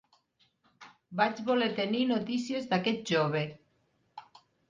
[1.19, 3.45] Vaig voler tenir notícies d'aquest jove